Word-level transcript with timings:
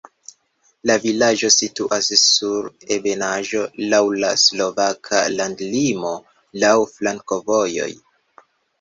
La 0.89 0.95
vilaĝo 1.03 1.51
situas 1.55 2.07
sur 2.21 2.71
ebenaĵo, 2.97 3.63
laŭ 3.93 4.01
la 4.25 4.33
slovaka 4.47 5.23
landlimo, 5.39 6.19
laŭ 6.67 6.77
flankovojoj. 6.99 7.91